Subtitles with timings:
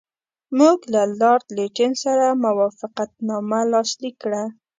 [0.57, 4.43] موږ له لارډ لیټن سره موافقتنامه لاسلیک کړه.